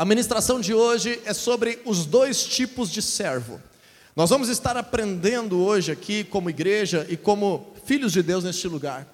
[0.00, 3.60] A ministração de hoje é sobre os dois tipos de servo.
[4.16, 9.06] Nós vamos estar aprendendo hoje aqui, como igreja e como filhos de Deus neste lugar,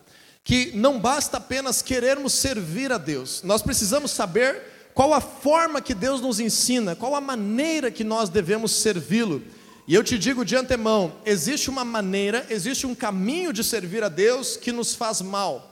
[0.44, 4.62] que não basta apenas querermos servir a Deus, nós precisamos saber
[4.94, 9.42] qual a forma que Deus nos ensina, qual a maneira que nós devemos servi-lo.
[9.88, 14.08] E eu te digo de antemão: existe uma maneira, existe um caminho de servir a
[14.08, 15.65] Deus que nos faz mal.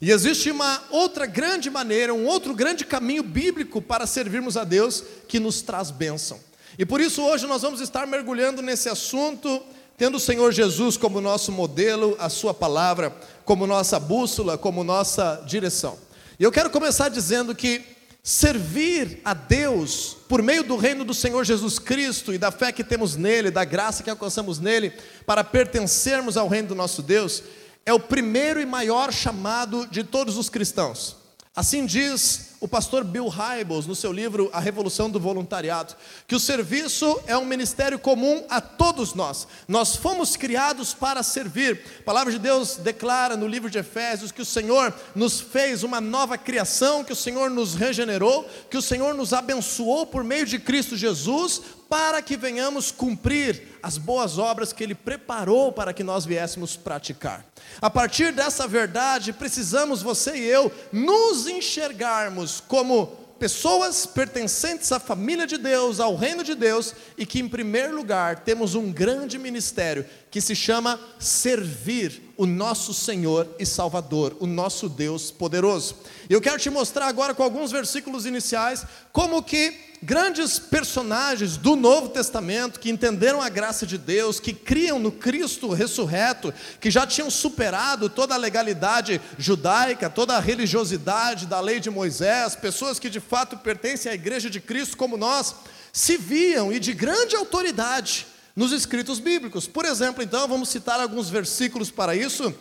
[0.00, 5.02] E existe uma outra grande maneira, um outro grande caminho bíblico para servirmos a Deus
[5.26, 6.38] que nos traz bênção.
[6.78, 9.62] E por isso hoje nós vamos estar mergulhando nesse assunto,
[9.96, 15.42] tendo o Senhor Jesus como nosso modelo, a Sua palavra como nossa bússola, como nossa
[15.46, 15.98] direção.
[16.38, 17.82] E eu quero começar dizendo que
[18.22, 22.82] servir a Deus por meio do reino do Senhor Jesus Cristo e da fé que
[22.82, 24.92] temos nele, da graça que alcançamos nele,
[25.24, 27.42] para pertencermos ao reino do nosso Deus,
[27.86, 31.16] é o primeiro e maior chamado de todos os cristãos.
[31.54, 35.94] Assim diz o pastor Bill Hybels no seu livro A Revolução do Voluntariado,
[36.26, 39.46] que o serviço é um ministério comum a todos nós.
[39.66, 41.80] Nós fomos criados para servir.
[42.00, 46.00] A palavra de Deus declara no livro de Efésios que o Senhor nos fez uma
[46.00, 50.58] nova criação, que o Senhor nos regenerou, que o Senhor nos abençoou por meio de
[50.58, 56.24] Cristo Jesus para que venhamos cumprir as boas obras que Ele preparou para que nós
[56.24, 57.44] viéssemos praticar.
[57.80, 63.06] A partir dessa verdade, precisamos, você e eu, nos enxergarmos como
[63.38, 68.40] pessoas pertencentes à família de Deus, ao reino de Deus, e que, em primeiro lugar,
[68.40, 74.88] temos um grande ministério que se chama servir o nosso Senhor e Salvador, o nosso
[74.88, 75.96] Deus poderoso.
[76.28, 82.10] Eu quero te mostrar agora com alguns versículos iniciais como que grandes personagens do Novo
[82.10, 87.30] Testamento que entenderam a graça de Deus, que criam no Cristo ressurreto, que já tinham
[87.30, 93.20] superado toda a legalidade judaica, toda a religiosidade da lei de Moisés, pessoas que de
[93.20, 95.54] fato pertencem à igreja de Cristo como nós,
[95.92, 98.26] se viam e de grande autoridade
[98.56, 99.68] nos escritos bíblicos.
[99.68, 102.54] Por exemplo, então, vamos citar alguns versículos para isso.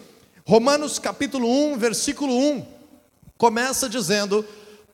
[0.45, 2.67] Romanos capítulo 1, versículo 1,
[3.37, 4.45] começa dizendo: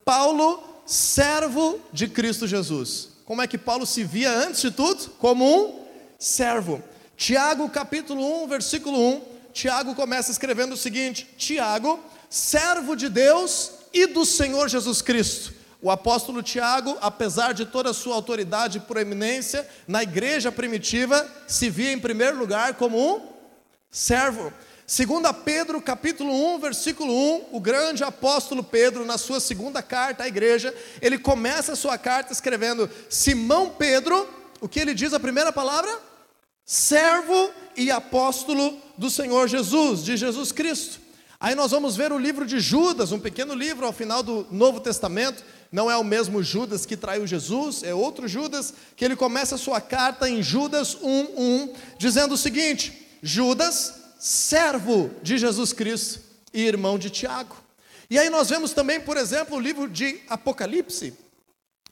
[0.04, 3.08] Paulo servo de Cristo Jesus.
[3.24, 5.10] Como é que Paulo se via antes de tudo?
[5.18, 5.84] Como um
[6.18, 6.82] servo.
[7.16, 9.22] Tiago, capítulo 1, versículo 1.
[9.52, 11.98] Tiago começa escrevendo o seguinte: Tiago,
[12.30, 15.52] servo de Deus e do Senhor Jesus Cristo.
[15.82, 21.68] O apóstolo Tiago, apesar de toda a sua autoridade e proeminência na igreja primitiva, se
[21.68, 23.20] via em primeiro lugar como um
[23.90, 24.52] servo.
[24.86, 30.28] Segunda Pedro, capítulo 1, versículo 1, o grande apóstolo Pedro, na sua segunda carta à
[30.28, 34.28] igreja, ele começa a sua carta escrevendo: Simão Pedro,
[34.60, 35.90] o que ele diz a primeira palavra?
[36.64, 41.00] Servo e apóstolo do Senhor Jesus, de Jesus Cristo.
[41.40, 44.78] Aí nós vamos ver o livro de Judas, um pequeno livro ao final do Novo
[44.78, 45.42] Testamento.
[45.72, 49.58] Não é o mesmo Judas que traiu Jesus, é outro Judas, que ele começa a
[49.58, 56.20] sua carta em Judas 1:1, dizendo o seguinte: Judas, servo de Jesus Cristo
[56.52, 57.56] e irmão de Tiago.
[58.10, 61.14] E aí nós vemos também, por exemplo, o livro de Apocalipse,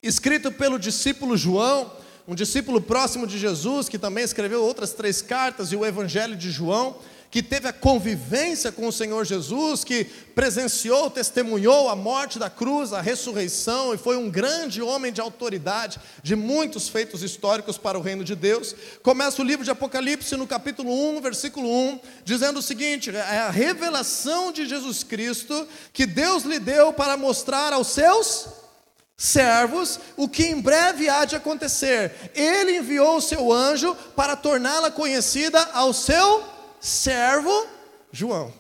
[0.03, 1.91] escrito pelo discípulo João,
[2.29, 6.51] um discípulo próximo de Jesus, que também escreveu outras três cartas e o Evangelho de
[6.51, 6.99] João
[7.31, 10.05] que teve a convivência com o Senhor Jesus, que
[10.35, 16.01] presenciou, testemunhou a morte da cruz, a ressurreição, e foi um grande homem de autoridade,
[16.23, 18.75] de muitos feitos históricos para o reino de Deus.
[19.03, 23.51] Começa o livro de Apocalipse no capítulo 1, versículo 1, dizendo o seguinte: é a
[23.51, 28.49] revelação de Jesus Cristo que Deus lhe deu para mostrar aos seus
[29.17, 32.33] servos o que em breve há de acontecer.
[32.35, 36.43] Ele enviou o seu anjo para torná-la conhecida ao seu
[36.81, 37.67] servo
[38.13, 38.53] João.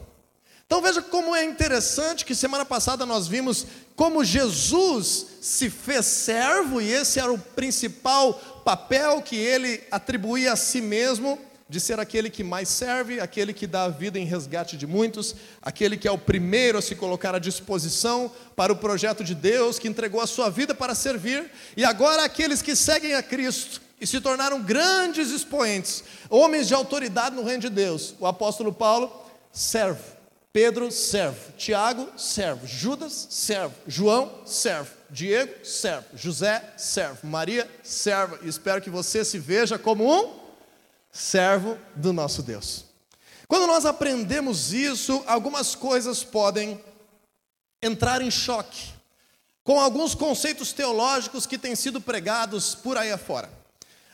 [0.66, 3.66] Então veja como é interessante que semana passada nós vimos
[3.97, 10.56] como Jesus se fez servo, e esse era o principal papel que ele atribuía a
[10.56, 11.38] si mesmo,
[11.69, 15.34] de ser aquele que mais serve, aquele que dá a vida em resgate de muitos,
[15.60, 19.78] aquele que é o primeiro a se colocar à disposição para o projeto de Deus,
[19.78, 24.06] que entregou a sua vida para servir, e agora aqueles que seguem a Cristo e
[24.06, 28.14] se tornaram grandes expoentes, homens de autoridade no reino de Deus.
[28.19, 29.12] O apóstolo Paulo,
[29.52, 30.02] servo.
[30.52, 31.52] Pedro, servo.
[31.52, 32.67] Tiago, servo.
[32.67, 33.75] Judas, servo.
[33.87, 34.91] João, servo.
[35.11, 36.06] Diego, servo.
[36.14, 37.26] José, servo.
[37.26, 38.38] Maria, serva.
[38.43, 40.41] E espero que você se veja como um
[41.12, 42.87] servo do nosso Deus.
[43.47, 46.82] Quando nós aprendemos isso, algumas coisas podem
[47.82, 48.93] entrar em choque
[49.62, 53.60] com alguns conceitos teológicos que têm sido pregados por aí afora.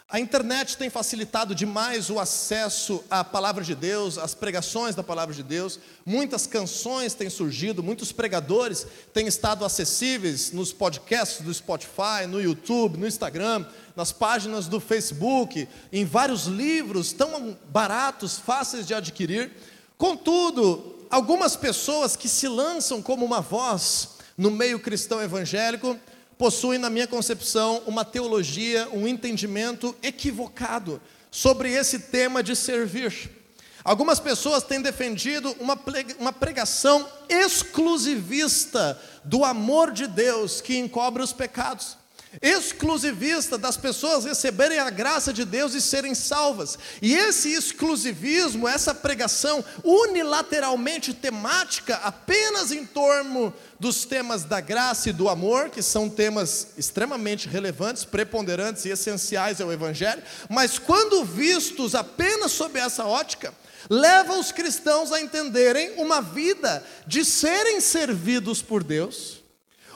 [0.09, 5.35] A internet tem facilitado demais o acesso à palavra de Deus, às pregações da palavra
[5.35, 5.81] de Deus.
[6.05, 12.99] Muitas canções têm surgido, muitos pregadores têm estado acessíveis nos podcasts do Spotify, no YouTube,
[12.99, 13.67] no Instagram,
[13.97, 19.51] nas páginas do Facebook, em vários livros tão baratos, fáceis de adquirir.
[19.99, 25.99] Contudo, algumas pessoas que se lançam como uma voz no meio cristão evangélico
[26.39, 31.01] possuem, na minha concepção, uma teologia, um entendimento equivocado
[31.31, 33.31] sobre esse tema de servir.
[33.85, 35.55] Algumas pessoas têm defendido
[36.19, 41.97] uma pregação exclusivista do amor de Deus que encobre os pecados
[42.43, 46.79] exclusivista das pessoas receberem a graça de Deus e serem salvas.
[47.01, 55.13] E esse exclusivismo, essa pregação unilateralmente temática, apenas em torno dos temas da graça e
[55.13, 61.95] do amor, que são temas extremamente relevantes, preponderantes e essenciais ao Evangelho, mas quando vistos
[61.95, 63.53] apenas sob essa ótica,
[63.89, 69.36] leva os cristãos a entenderem uma vida de serem servidos por Deus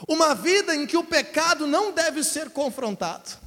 [0.07, 3.41] uma vida em que o pecado não deve ser confrontado.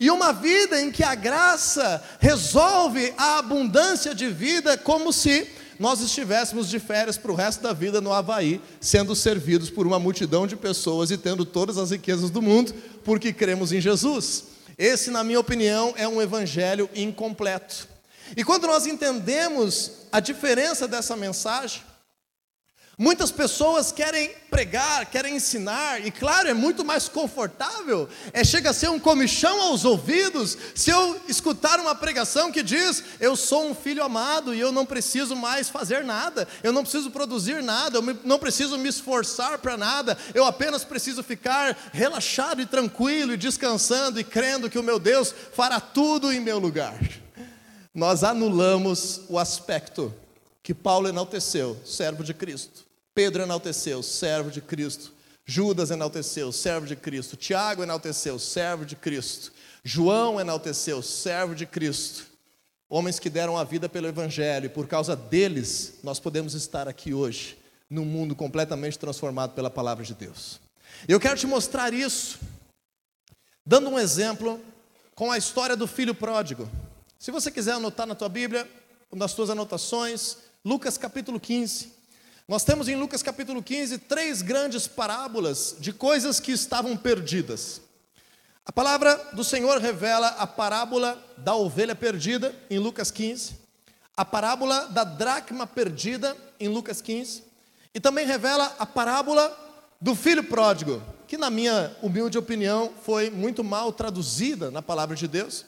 [0.00, 6.00] E uma vida em que a graça resolve a abundância de vida como se nós
[6.00, 10.46] estivéssemos de férias para o resto da vida no Havaí, sendo servidos por uma multidão
[10.46, 12.74] de pessoas e tendo todas as riquezas do mundo,
[13.04, 14.44] porque cremos em Jesus.
[14.76, 17.88] Esse, na minha opinião, é um evangelho incompleto.
[18.36, 21.82] E quando nós entendemos a diferença dessa mensagem,
[23.00, 28.72] Muitas pessoas querem pregar, querem ensinar, e claro, é muito mais confortável, é chega a
[28.72, 33.74] ser um comichão aos ouvidos, se eu escutar uma pregação que diz: "Eu sou um
[33.74, 38.18] filho amado e eu não preciso mais fazer nada, eu não preciso produzir nada, eu
[38.24, 44.18] não preciso me esforçar para nada, eu apenas preciso ficar relaxado e tranquilo e descansando
[44.18, 46.98] e crendo que o meu Deus fará tudo em meu lugar".
[47.94, 50.12] Nós anulamos o aspecto
[50.64, 52.87] que Paulo enalteceu, servo de Cristo.
[53.18, 55.12] Pedro enalteceu, servo de Cristo.
[55.44, 57.36] Judas enalteceu, servo de Cristo.
[57.36, 59.50] Tiago enalteceu, servo de Cristo.
[59.82, 62.26] João enalteceu, servo de Cristo.
[62.88, 67.12] Homens que deram a vida pelo Evangelho, e por causa deles nós podemos estar aqui
[67.12, 67.58] hoje,
[67.90, 70.60] num mundo completamente transformado pela palavra de Deus.
[71.08, 72.38] Eu quero te mostrar isso,
[73.66, 74.60] dando um exemplo
[75.16, 76.70] com a história do filho pródigo.
[77.18, 78.70] Se você quiser anotar na tua Bíblia,
[79.12, 81.97] nas tuas anotações, Lucas capítulo 15.
[82.48, 87.82] Nós temos em Lucas capítulo 15 três grandes parábolas de coisas que estavam perdidas.
[88.64, 93.52] A palavra do Senhor revela a parábola da ovelha perdida, em Lucas 15,
[94.16, 97.44] a parábola da dracma perdida, em Lucas 15,
[97.94, 99.54] e também revela a parábola
[100.00, 105.28] do filho pródigo, que, na minha humilde opinião, foi muito mal traduzida na palavra de
[105.28, 105.66] Deus.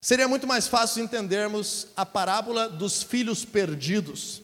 [0.00, 4.42] Seria muito mais fácil entendermos a parábola dos filhos perdidos.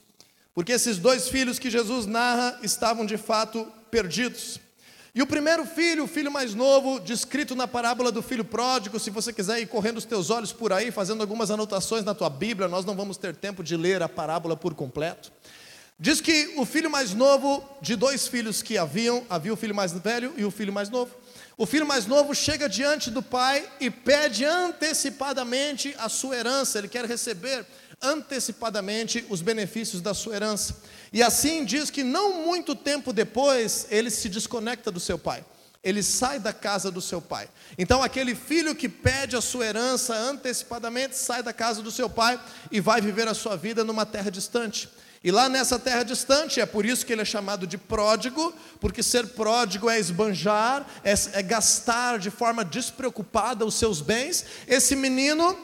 [0.59, 4.59] Porque esses dois filhos que Jesus narra estavam de fato perdidos.
[5.15, 9.09] E o primeiro filho, o filho mais novo, descrito na parábola do filho pródigo, se
[9.09, 12.67] você quiser ir correndo os teus olhos por aí, fazendo algumas anotações na tua Bíblia,
[12.67, 15.31] nós não vamos ter tempo de ler a parábola por completo.
[15.97, 19.93] Diz que o filho mais novo, de dois filhos que haviam, havia o filho mais
[19.93, 21.15] velho e o filho mais novo.
[21.59, 26.87] O filho mais novo chega diante do pai e pede antecipadamente a sua herança, ele
[26.87, 27.67] quer receber
[28.01, 30.77] antecipadamente os benefícios da sua herança.
[31.13, 35.45] E assim diz que não muito tempo depois ele se desconecta do seu pai.
[35.83, 37.49] Ele sai da casa do seu pai.
[37.77, 42.39] Então, aquele filho que pede a sua herança antecipadamente sai da casa do seu pai
[42.71, 44.89] e vai viver a sua vida numa terra distante.
[45.29, 49.03] E lá nessa terra distante, é por isso que ele é chamado de pródigo, porque
[49.03, 54.47] ser pródigo é esbanjar, é, é gastar de forma despreocupada os seus bens.
[54.67, 55.55] Esse menino,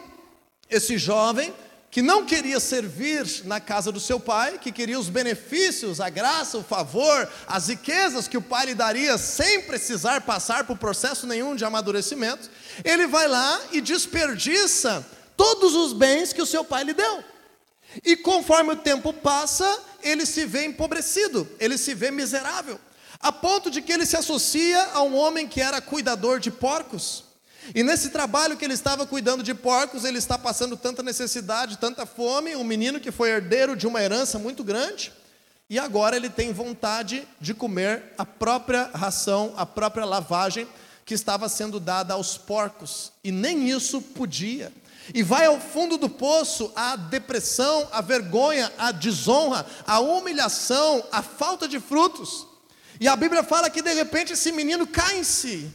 [0.68, 1.50] esse jovem,
[1.90, 6.59] que não queria servir na casa do seu pai, que queria os benefícios, a graça,
[6.59, 11.56] o favor, as riquezas que o pai lhe daria sem precisar passar por processo nenhum
[11.56, 12.50] de amadurecimento,
[12.85, 17.25] ele vai lá e desperdiça todos os bens que o seu pai lhe deu.
[18.03, 22.81] E conforme o tempo passa, ele se vê empobrecido, ele se vê miserável,
[23.21, 27.25] a ponto de que ele se associa a um homem que era cuidador de porcos.
[27.75, 32.05] E nesse trabalho que ele estava cuidando de porcos, ele está passando tanta necessidade, tanta
[32.05, 35.13] fome, um menino que foi herdeiro de uma herança muito grande,
[35.71, 40.69] e agora ele tem vontade de comer a própria ração, a própria lavagem
[41.07, 44.71] que estava sendo dada aos porcos, e nem isso podia.
[45.12, 51.23] E vai ao fundo do poço a depressão, a vergonha, a desonra, a humilhação, a
[51.23, 52.46] falta de frutos.
[53.00, 55.70] E a Bíblia fala que de repente esse menino cai em si.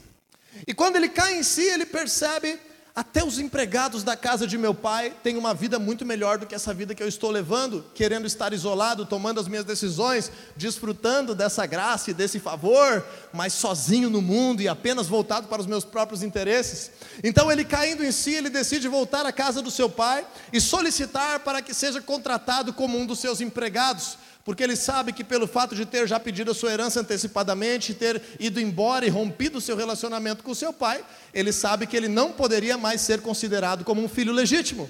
[0.65, 2.59] E quando ele cai em si, ele percebe
[2.99, 6.53] até os empregados da casa de meu pai têm uma vida muito melhor do que
[6.53, 11.65] essa vida que eu estou levando, querendo estar isolado, tomando as minhas decisões, desfrutando dessa
[11.65, 13.01] graça e desse favor,
[13.31, 16.91] mas sozinho no mundo e apenas voltado para os meus próprios interesses.
[17.23, 21.39] Então ele caindo em si, ele decide voltar à casa do seu pai e solicitar
[21.39, 25.75] para que seja contratado como um dos seus empregados porque ele sabe que pelo fato
[25.75, 29.75] de ter já pedido a sua herança antecipadamente, ter ido embora e rompido o seu
[29.75, 31.03] relacionamento com seu pai,
[31.33, 34.89] ele sabe que ele não poderia mais ser considerado como um filho legítimo.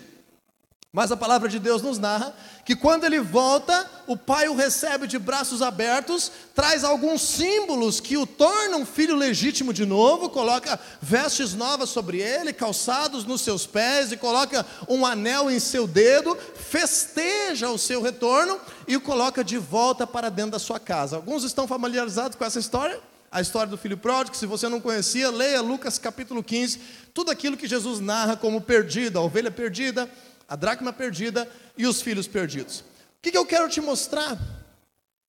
[0.91, 2.33] Mas a palavra de Deus nos narra
[2.65, 8.17] que quando ele volta, o pai o recebe de braços abertos, traz alguns símbolos que
[8.17, 14.11] o tornam filho legítimo de novo, coloca vestes novas sobre ele, calçados nos seus pés
[14.11, 19.59] e coloca um anel em seu dedo, festeja o seu retorno e o coloca de
[19.59, 21.17] volta para dentro da sua casa.
[21.17, 22.99] Alguns estão familiarizados com essa história?
[23.31, 26.81] A história do filho pródigo, se você não conhecia, leia Lucas capítulo 15,
[27.13, 30.09] tudo aquilo que Jesus narra como perdido, a ovelha perdida,
[30.49, 32.79] a dracma perdida e os filhos perdidos.
[32.79, 32.83] O
[33.21, 34.37] que, eu quero te mostrar?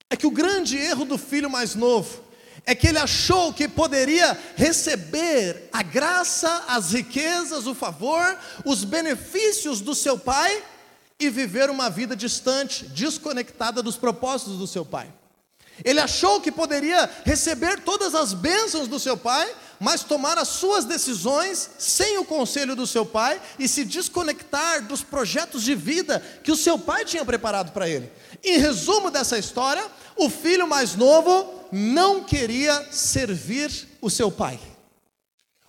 [0.09, 2.25] É que o grande erro do filho mais novo
[2.67, 9.81] é que ele achou que poderia receber a graça, as riquezas, o favor, os benefícios
[9.81, 10.63] do seu pai
[11.19, 15.13] e viver uma vida distante, desconectada dos propósitos do seu pai.
[15.85, 20.85] Ele achou que poderia receber todas as bênçãos do seu pai, mas tomar as suas
[20.85, 26.53] decisões sem o conselho do seu pai e se desconectar dos projetos de vida que
[26.53, 28.13] o seu pai tinha preparado para ele.
[28.45, 29.83] Em resumo dessa história,
[30.17, 34.61] o filho mais novo não queria servir o seu pai.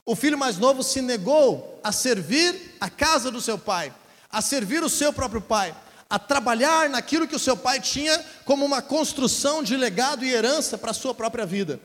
[0.05, 3.93] O filho mais novo se negou a servir a casa do seu pai,
[4.29, 5.73] a servir o seu próprio pai
[6.09, 10.77] a trabalhar naquilo que o seu pai tinha como uma construção de legado e herança
[10.77, 11.79] para a sua própria vida.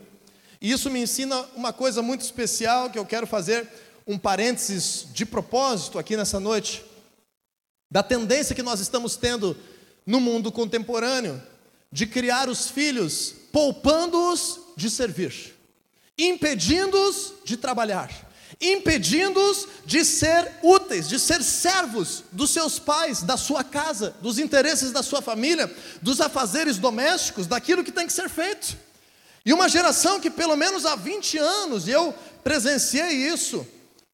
[0.61, 3.67] E isso me ensina uma coisa muito especial que eu quero fazer
[4.05, 6.83] um parênteses de propósito aqui nessa noite,
[7.91, 9.55] da tendência que nós estamos tendo
[10.05, 11.41] no mundo contemporâneo
[11.91, 15.55] de criar os filhos poupando-os de servir,
[16.17, 18.27] impedindo-os de trabalhar
[18.59, 24.91] impedindo-os de ser úteis, de ser servos dos seus pais, da sua casa, dos interesses
[24.91, 25.71] da sua família,
[26.01, 28.77] dos afazeres domésticos, daquilo que tem que ser feito.
[29.47, 32.13] E uma geração que, pelo menos há 20 anos, eu
[32.43, 33.65] presenciei isso,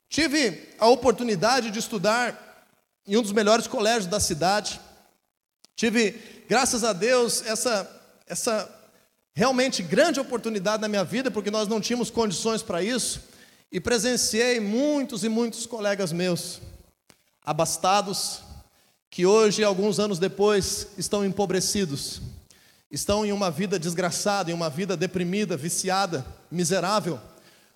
[0.07, 2.69] tive a oportunidade de estudar
[3.07, 4.79] em um dos melhores colégios da cidade,
[5.75, 6.11] tive,
[6.47, 7.89] graças a Deus, essa,
[8.27, 8.69] essa
[9.33, 13.23] realmente grande oportunidade na minha vida, porque nós não tínhamos condições para isso
[13.71, 16.61] e presenciei muitos e muitos colegas meus,
[17.43, 18.41] abastados,
[19.09, 22.21] que hoje, alguns anos depois, estão empobrecidos,
[22.93, 27.19] estão em uma vida desgraçada, em uma vida deprimida, viciada, miserável,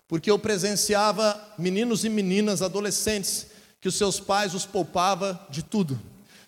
[0.08, 3.48] porque eu presenciava meninos e meninas, adolescentes,
[3.82, 6.00] que os seus pais os poupava de tudo,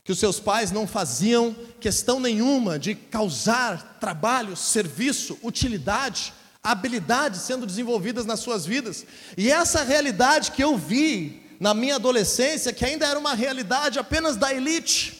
[0.03, 7.65] que os seus pais não faziam questão nenhuma de causar trabalho, serviço, utilidade habilidades sendo
[7.65, 9.05] desenvolvidas nas suas vidas.
[9.37, 14.35] E essa realidade que eu vi na minha adolescência, que ainda era uma realidade apenas
[14.35, 15.18] da elite,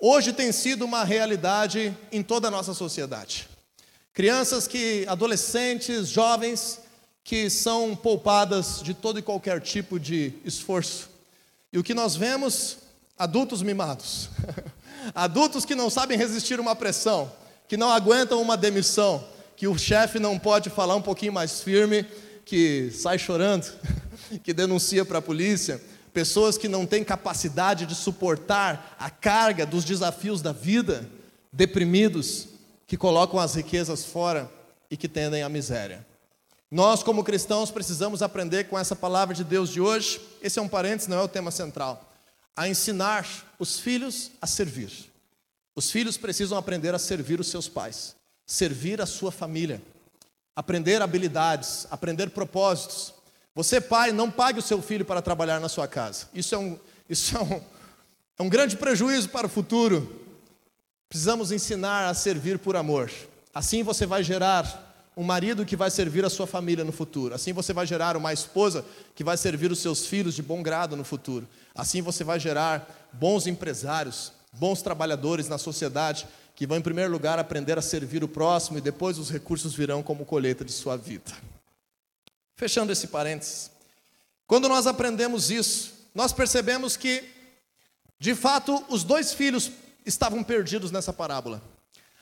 [0.00, 3.48] hoje tem sido uma realidade em toda a nossa sociedade.
[4.12, 6.80] Crianças que, adolescentes, jovens,
[7.22, 11.08] que são poupadas de todo e qualquer tipo de esforço.
[11.72, 12.78] E o que nós vemos?
[13.16, 14.30] Adultos mimados.
[15.14, 17.30] Adultos que não sabem resistir uma pressão,
[17.68, 19.24] que não aguentam uma demissão,
[19.56, 22.04] que o chefe não pode falar um pouquinho mais firme,
[22.44, 23.72] que sai chorando,
[24.42, 25.80] que denuncia para a polícia,
[26.12, 31.08] pessoas que não têm capacidade de suportar a carga dos desafios da vida,
[31.52, 32.48] deprimidos,
[32.86, 34.50] que colocam as riquezas fora
[34.90, 36.06] e que tendem à miséria.
[36.70, 40.68] Nós, como cristãos, precisamos aprender com essa palavra de Deus de hoje, esse é um
[40.68, 42.12] parênteses, não é o tema central,
[42.56, 43.26] a ensinar
[43.58, 44.90] os filhos a servir.
[45.74, 48.14] Os filhos precisam aprender a servir os seus pais
[48.50, 49.80] servir a sua família,
[50.56, 53.14] aprender habilidades, aprender propósitos.
[53.62, 56.28] Você, pai, não pague o seu filho para trabalhar na sua casa.
[56.32, 57.60] Isso é um, isso é um,
[58.38, 60.18] é um grande prejuízo para o futuro.
[61.10, 63.10] Precisamos ensinar a servir por amor.
[63.52, 67.34] Assim você vai gerar um marido que vai servir a sua família no futuro.
[67.34, 68.82] Assim você vai gerar uma esposa
[69.14, 71.46] que vai servir os seus filhos de bom grado no futuro.
[71.74, 76.26] Assim você vai gerar bons empresários, bons trabalhadores na sociedade
[76.56, 80.02] que vão, em primeiro lugar, aprender a servir o próximo e depois os recursos virão
[80.02, 81.30] como colheita de sua vida.
[82.60, 83.70] Fechando esse parênteses.
[84.46, 87.24] Quando nós aprendemos isso, nós percebemos que,
[88.18, 89.70] de fato, os dois filhos
[90.04, 91.62] estavam perdidos nessa parábola.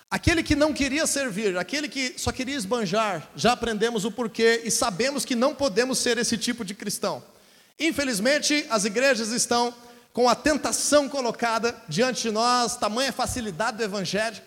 [0.08, 4.70] Aquele que não queria servir, aquele que só queria esbanjar, já aprendemos o porquê e
[4.70, 7.20] sabemos que não podemos ser esse tipo de cristão.
[7.76, 9.74] Infelizmente, as igrejas estão
[10.12, 14.40] com a tentação colocada diante de nós, tamanha facilidade do Evangelho,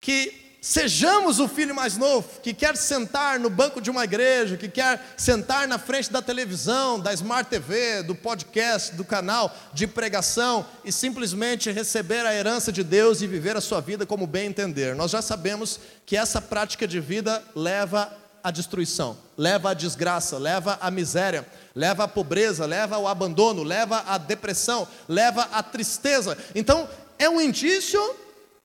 [0.00, 4.68] que sejamos o filho mais novo, que quer sentar no banco de uma igreja, que
[4.68, 10.66] quer sentar na frente da televisão, da Smart TV, do podcast, do canal de pregação
[10.84, 14.94] e simplesmente receber a herança de Deus e viver a sua vida como bem entender.
[14.94, 18.12] Nós já sabemos que essa prática de vida leva
[18.42, 24.04] à destruição, leva à desgraça, leva à miséria, leva à pobreza, leva ao abandono, leva
[24.06, 26.36] à depressão, leva à tristeza.
[26.54, 26.88] Então,
[27.18, 28.00] é um indício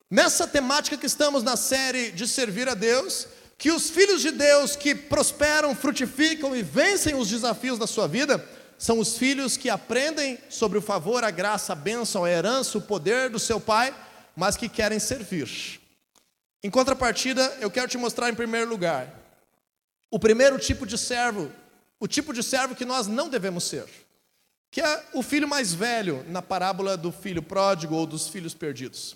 [0.09, 4.75] Nessa temática que estamos na série de servir a Deus, que os filhos de Deus
[4.75, 8.43] que prosperam, frutificam e vencem os desafios da sua vida,
[8.77, 12.81] são os filhos que aprendem sobre o favor, a graça, a bênção, a herança, o
[12.81, 13.95] poder do seu pai,
[14.35, 15.81] mas que querem servir.
[16.63, 19.21] Em contrapartida, eu quero te mostrar em primeiro lugar
[20.12, 21.51] o primeiro tipo de servo,
[22.00, 23.85] o tipo de servo que nós não devemos ser,
[24.69, 29.15] que é o filho mais velho na parábola do filho pródigo ou dos filhos perdidos.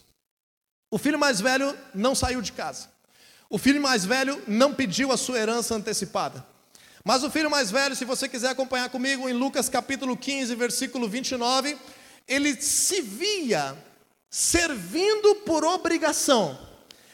[0.92, 2.88] O filho mais velho não saiu de casa.
[3.50, 6.46] O filho mais velho não pediu a sua herança antecipada.
[7.04, 11.08] Mas o filho mais velho, se você quiser acompanhar comigo em Lucas capítulo 15, versículo
[11.08, 11.78] 29,
[12.28, 13.76] ele se via
[14.30, 16.58] servindo por obrigação.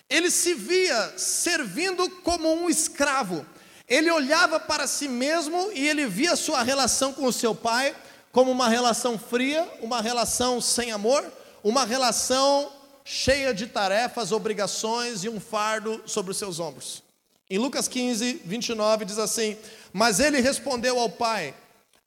[0.09, 3.45] Ele se via servindo como um escravo.
[3.87, 7.95] Ele olhava para si mesmo e ele via sua relação com o seu pai
[8.31, 11.23] como uma relação fria, uma relação sem amor,
[11.63, 12.71] uma relação
[13.07, 17.03] cheia de tarefas, obrigações e um fardo sobre os seus ombros.
[17.47, 19.55] Em Lucas 15, 29 diz assim:
[19.93, 21.53] Mas ele respondeu ao pai: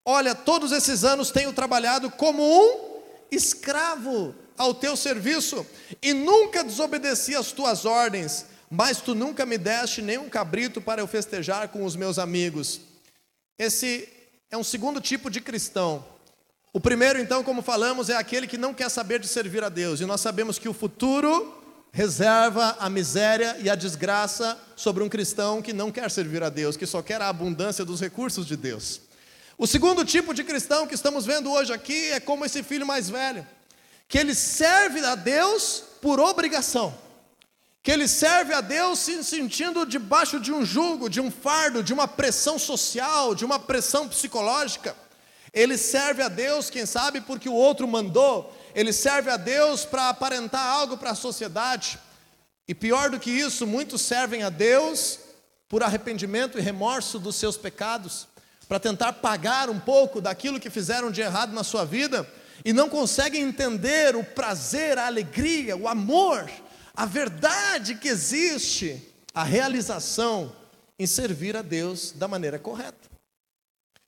[0.05, 3.01] Olha, todos esses anos tenho trabalhado como um
[3.31, 5.65] escravo ao teu serviço
[6.03, 11.01] e nunca desobedeci às tuas ordens, mas tu nunca me deste nem um cabrito para
[11.01, 12.81] eu festejar com os meus amigos.
[13.57, 14.09] Esse
[14.51, 16.05] é um segundo tipo de cristão
[16.73, 20.01] o primeiro, então, como falamos, é aquele que não quer saber de servir a Deus,
[20.01, 21.55] e nós sabemos que o futuro
[21.91, 26.77] reserva a miséria e a desgraça sobre um cristão que não quer servir a Deus,
[26.77, 29.01] que só quer a abundância dos recursos de Deus.
[29.57, 33.09] O segundo tipo de cristão que estamos vendo hoje aqui é como esse filho mais
[33.09, 33.47] velho,
[34.07, 36.97] que ele serve a Deus por obrigação,
[37.83, 41.93] que ele serve a Deus se sentindo debaixo de um jugo, de um fardo, de
[41.93, 44.95] uma pressão social, de uma pressão psicológica.
[45.53, 48.55] Ele serve a Deus, quem sabe, porque o outro mandou.
[48.75, 51.99] Ele serve a Deus para aparentar algo para a sociedade.
[52.67, 55.21] E pior do que isso, muitos servem a Deus
[55.69, 58.27] por arrependimento e remorso dos seus pecados,
[58.69, 62.29] para tentar pagar um pouco daquilo que fizeram de errado na sua vida
[62.65, 66.51] e não conseguem entender o prazer, a alegria, o amor,
[66.95, 70.53] a verdade que existe, a realização
[70.99, 73.08] em servir a Deus da maneira correta.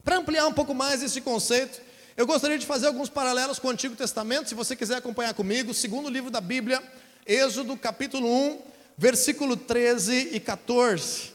[0.04, 1.80] Para ampliar um pouco mais esse conceito,
[2.16, 5.74] eu gostaria de fazer alguns paralelos com o Antigo Testamento, se você quiser acompanhar comigo,
[5.74, 6.82] segundo livro da Bíblia,
[7.26, 8.58] Êxodo capítulo 1,
[8.96, 11.32] versículo 13 e 14.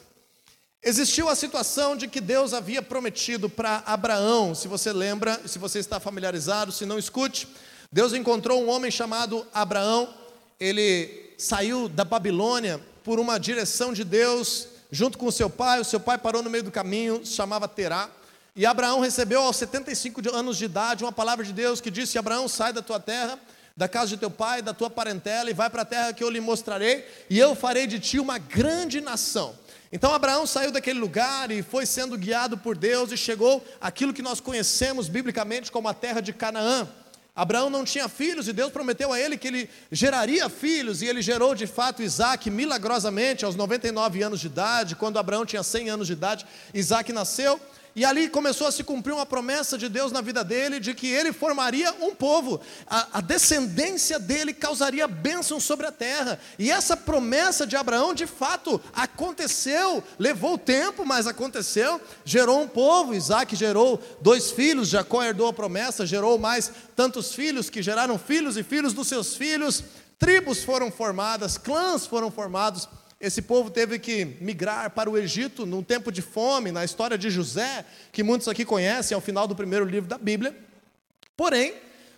[0.83, 5.79] Existiu a situação de que Deus havia prometido para Abraão, se você lembra, se você
[5.79, 7.47] está familiarizado, se não escute,
[7.91, 10.11] Deus encontrou um homem chamado Abraão,
[10.59, 15.99] ele saiu da Babilônia por uma direção de Deus, junto com seu pai, o seu
[15.99, 18.09] pai parou no meio do caminho, chamava Terá,
[18.55, 22.47] e Abraão recebeu aos 75 anos de idade uma palavra de Deus que disse: Abraão,
[22.47, 23.37] sai da tua terra,
[23.75, 26.29] da casa de teu pai, da tua parentela, e vai para a terra que eu
[26.29, 29.53] lhe mostrarei, e eu farei de ti uma grande nação.
[29.91, 34.21] Então Abraão saiu daquele lugar e foi sendo guiado por Deus e chegou aquilo que
[34.21, 36.87] nós conhecemos biblicamente como a terra de Canaã.
[37.35, 41.21] Abraão não tinha filhos e Deus prometeu a ele que ele geraria filhos, e ele
[41.21, 44.95] gerou de fato Isaac milagrosamente aos 99 anos de idade.
[44.95, 47.59] Quando Abraão tinha 100 anos de idade, Isaac nasceu.
[47.95, 51.07] E ali começou a se cumprir uma promessa de Deus na vida dele, de que
[51.07, 56.37] ele formaria um povo, a, a descendência dele causaria bênção sobre a terra.
[56.59, 63.15] E essa promessa de Abraão, de fato, aconteceu, levou tempo, mas aconteceu, gerou um povo.
[63.15, 68.57] Isaac gerou dois filhos, Jacó herdou a promessa, gerou mais tantos filhos que geraram filhos
[68.57, 69.81] e filhos dos seus filhos.
[70.19, 72.89] Tribos foram formadas, clãs foram formados
[73.25, 77.29] esse povo teve que migrar para o Egito num tempo de fome, na história de
[77.31, 80.55] José, que muitos aqui conhecem, ao final do primeiro livro da Bíblia.
[81.35, 81.73] Porém,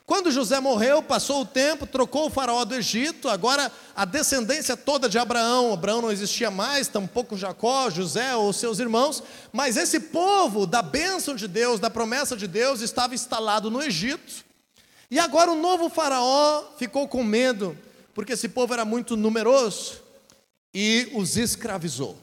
[0.05, 5.07] quando José morreu, passou o tempo, trocou o faraó do Egito, agora a descendência toda
[5.07, 10.65] de Abraão, Abraão não existia mais, tampouco Jacó, José ou seus irmãos, mas esse povo
[10.65, 14.45] da bênção de Deus, da promessa de Deus, estava instalado no Egito.
[15.09, 17.77] E agora o novo faraó ficou com medo,
[18.13, 20.06] porque esse povo era muito numeroso,
[20.79, 22.15] e os escravizou.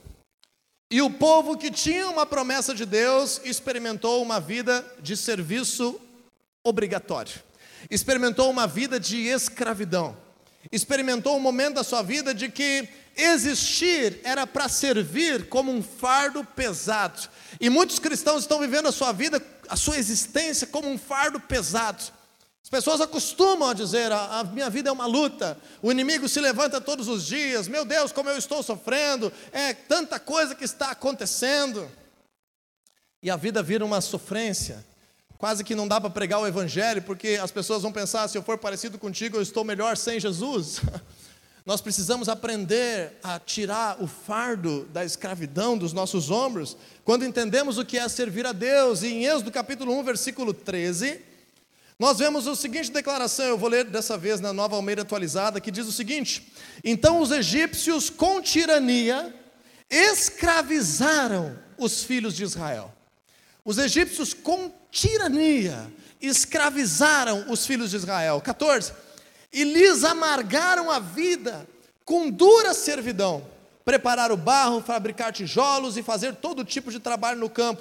[0.88, 6.00] E o povo que tinha uma promessa de Deus experimentou uma vida de serviço
[6.62, 7.34] obrigatório,
[7.90, 10.16] experimentou uma vida de escravidão,
[10.70, 16.44] experimentou um momento da sua vida de que existir era para servir como um fardo
[16.44, 17.28] pesado.
[17.60, 22.04] E muitos cristãos estão vivendo a sua vida, a sua existência como um fardo pesado.
[22.64, 26.40] As pessoas acostumam a dizer: a, a, minha vida é uma luta, o inimigo se
[26.40, 30.90] levanta todos os dias, meu Deus, como eu estou sofrendo, é tanta coisa que está
[30.90, 31.86] acontecendo.
[33.22, 34.84] E a vida vira uma sofrência,
[35.36, 38.42] quase que não dá para pregar o Evangelho, porque as pessoas vão pensar: se eu
[38.42, 40.80] for parecido contigo, eu estou melhor sem Jesus.
[41.66, 47.84] Nós precisamos aprender a tirar o fardo da escravidão dos nossos ombros, quando entendemos o
[47.84, 49.02] que é servir a Deus.
[49.02, 51.33] E em Êxodo capítulo 1, versículo 13,
[51.98, 55.70] nós vemos a seguinte declaração, eu vou ler dessa vez na nova Almeida atualizada, que
[55.70, 56.52] diz o seguinte:
[56.82, 59.34] Então os egípcios, com tirania,
[59.88, 62.92] escravizaram os filhos de Israel.
[63.64, 68.40] Os egípcios, com tirania, escravizaram os filhos de Israel.
[68.40, 69.04] 14
[69.54, 71.64] e lhes amargaram a vida
[72.04, 73.46] com dura servidão,
[73.84, 77.80] preparar o barro, fabricar tijolos e fazer todo tipo de trabalho no campo.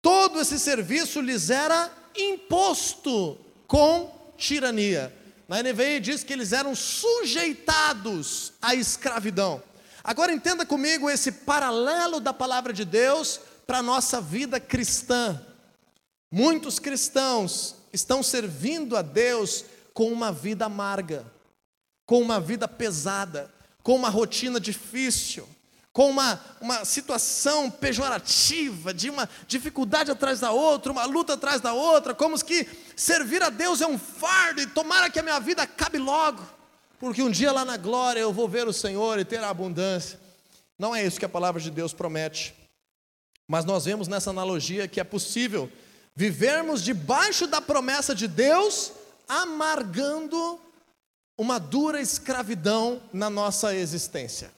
[0.00, 5.12] Todo esse serviço lhes era imposto com tirania.
[5.48, 9.62] Na NVI diz que eles eram sujeitados à escravidão.
[10.04, 15.40] Agora entenda comigo esse paralelo da palavra de Deus para a nossa vida cristã.
[16.30, 21.24] Muitos cristãos estão servindo a Deus com uma vida amarga,
[22.06, 25.46] com uma vida pesada, com uma rotina difícil,
[25.92, 31.74] com uma, uma situação pejorativa, de uma dificuldade atrás da outra, uma luta atrás da
[31.74, 35.62] outra, como que servir a Deus é um fardo e tomara que a minha vida
[35.62, 36.42] acabe logo,
[36.98, 40.18] porque um dia lá na glória eu vou ver o Senhor e ter a abundância.
[40.78, 42.54] Não é isso que a palavra de Deus promete.
[43.46, 45.70] Mas nós vemos nessa analogia que é possível
[46.16, 48.92] vivermos debaixo da promessa de Deus
[49.28, 50.58] amargando
[51.36, 54.50] uma dura escravidão na nossa existência.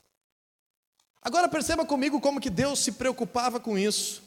[1.25, 4.23] Agora perceba comigo como que Deus se preocupava com isso.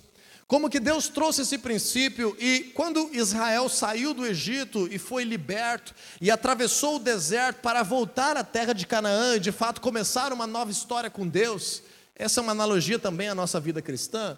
[0.48, 5.94] Como que Deus trouxe esse princípio e quando Israel saiu do Egito e foi liberto
[6.22, 10.48] e atravessou o deserto para voltar à terra de Canaã e de fato começar uma
[10.48, 11.84] nova história com Deus,
[12.16, 14.38] essa é uma analogia também à nossa vida cristã.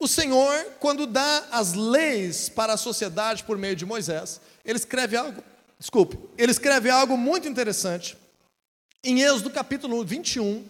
[0.00, 5.14] O Senhor, quando dá as leis para a sociedade por meio de Moisés, ele escreve
[5.14, 5.44] algo,
[5.78, 8.16] desculpe, ele escreve algo muito interessante
[9.04, 10.64] em Êxodo capítulo 21,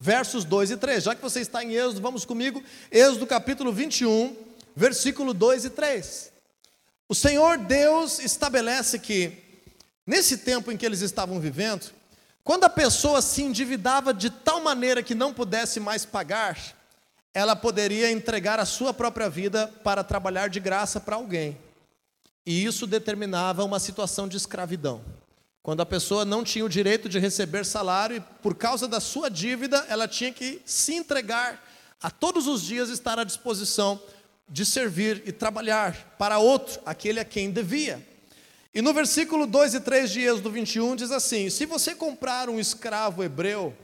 [0.00, 1.04] versos 2 e 3.
[1.04, 4.36] Já que você está em Êxodo, vamos comigo, Êxodo capítulo 21,
[4.74, 6.32] versículo 2 e 3.
[7.08, 9.32] O Senhor Deus estabelece que,
[10.06, 11.92] nesse tempo em que eles estavam vivendo,
[12.42, 16.58] quando a pessoa se endividava de tal maneira que não pudesse mais pagar,
[17.32, 21.58] ela poderia entregar a sua própria vida para trabalhar de graça para alguém.
[22.46, 25.02] E isso determinava uma situação de escravidão.
[25.64, 29.30] Quando a pessoa não tinha o direito de receber salário e por causa da sua
[29.30, 31.66] dívida, ela tinha que se entregar
[32.02, 33.98] a todos os dias estar à disposição
[34.46, 38.06] de servir e trabalhar para outro, aquele a quem devia.
[38.74, 42.60] E no versículo 2 e 3 de Êxodo 21 diz assim: Se você comprar um
[42.60, 43.74] escravo hebreu,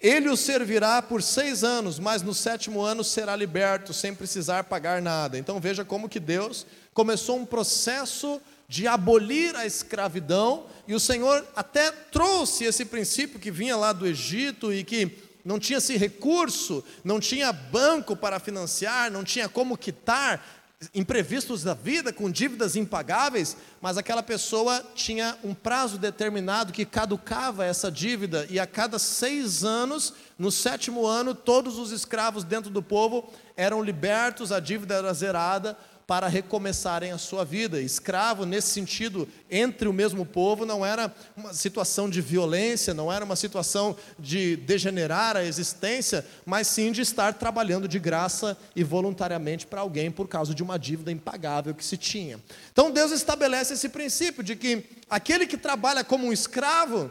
[0.00, 5.02] ele o servirá por seis anos, mas no sétimo ano será liberto, sem precisar pagar
[5.02, 5.36] nada.
[5.36, 11.46] Então veja como que Deus começou um processo de abolir a escravidão, e o Senhor
[11.54, 16.82] até trouxe esse princípio que vinha lá do Egito e que não tinha esse recurso,
[17.04, 20.44] não tinha banco para financiar, não tinha como quitar
[20.92, 27.64] imprevistos da vida, com dívidas impagáveis, mas aquela pessoa tinha um prazo determinado que caducava
[27.64, 32.82] essa dívida, e a cada seis anos, no sétimo ano, todos os escravos dentro do
[32.82, 35.78] povo eram libertos, a dívida era zerada,
[36.10, 37.80] para recomeçarem a sua vida.
[37.80, 43.24] Escravo, nesse sentido, entre o mesmo povo, não era uma situação de violência, não era
[43.24, 49.68] uma situação de degenerar a existência, mas sim de estar trabalhando de graça e voluntariamente
[49.68, 52.40] para alguém por causa de uma dívida impagável que se tinha.
[52.72, 57.08] Então Deus estabelece esse princípio de que aquele que trabalha como um escravo,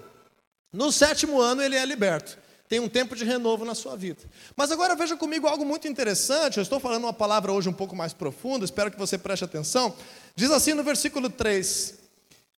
[0.73, 2.37] no sétimo ano ele é liberto
[2.69, 4.21] tem um tempo de renovo na sua vida.
[4.55, 6.57] Mas agora veja comigo algo muito interessante.
[6.57, 9.95] Eu estou falando uma palavra hoje um pouco mais profunda, espero que você preste atenção.
[10.35, 11.95] Diz assim no versículo 3: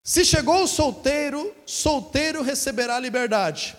[0.03, 3.73] Se chegou solteiro, solteiro receberá liberdade.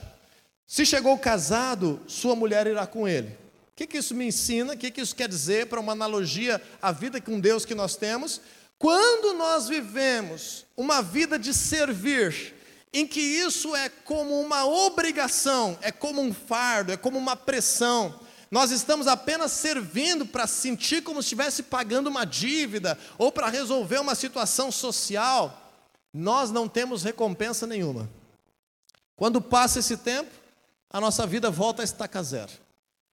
[0.67, 3.29] Se chegou casado, sua mulher irá com ele.
[3.29, 4.73] O que, que isso me ensina?
[4.73, 7.95] O que, que isso quer dizer para uma analogia à vida com Deus que nós
[7.95, 8.41] temos?
[8.79, 12.55] Quando nós vivemos uma vida de servir,
[12.93, 18.21] em que isso é como uma obrigação, é como um fardo, é como uma pressão.
[18.51, 23.99] nós estamos apenas servindo para sentir como se estivesse pagando uma dívida ou para resolver
[23.99, 25.73] uma situação social,
[26.13, 28.11] nós não temos recompensa nenhuma.
[29.17, 30.31] Quando passa esse tempo,
[30.91, 32.53] a nossa vida volta a estaca zero.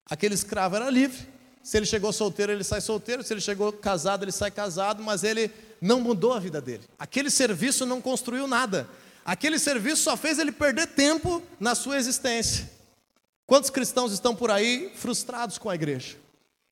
[0.04, 1.26] Aquele escravo era livre,
[1.62, 5.24] se ele chegou solteiro, ele sai solteiro, se ele chegou casado, ele sai casado, mas
[5.24, 6.84] ele não mudou a vida dele.
[6.98, 8.88] Aquele serviço não construiu nada.
[9.30, 12.68] Aquele serviço só fez ele perder tempo na sua existência.
[13.46, 16.16] Quantos cristãos estão por aí frustrados com a igreja?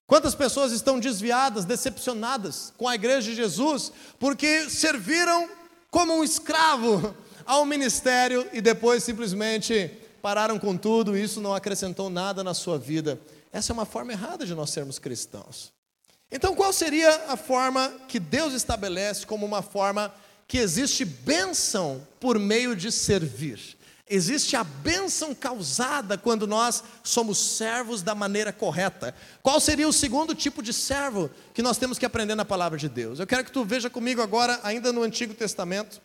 [0.08, 5.48] Quantas pessoas estão desviadas, decepcionadas com a igreja de Jesus, porque serviram
[5.88, 7.14] como um escravo
[7.46, 12.76] ao ministério e depois simplesmente pararam com tudo e isso não acrescentou nada na sua
[12.76, 13.20] vida?
[13.52, 15.72] Essa é uma forma errada de nós sermos cristãos.
[16.28, 20.12] Então, qual seria a forma que Deus estabelece como uma forma
[20.48, 23.76] que existe bênção por meio de servir?
[24.10, 29.14] Existe a bênção causada quando nós somos servos da maneira correta.
[29.42, 32.88] Qual seria o segundo tipo de servo que nós temos que aprender na palavra de
[32.88, 33.20] Deus?
[33.20, 36.00] Eu quero que tu veja comigo agora, ainda no Antigo Testamento.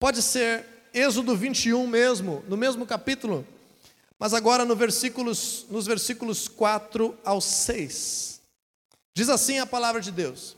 [0.00, 3.46] Pode ser Êxodo 21 mesmo, no mesmo capítulo,
[4.18, 8.40] mas agora no versículos, nos versículos 4 ao 6.
[9.14, 10.57] Diz assim a palavra de Deus.